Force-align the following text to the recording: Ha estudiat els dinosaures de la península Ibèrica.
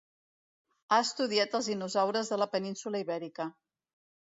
Ha 0.89 0.97
estudiat 1.07 1.59
els 1.59 1.69
dinosaures 1.73 2.33
de 2.33 2.41
la 2.45 2.49
península 2.57 3.05
Ibèrica. 3.07 3.49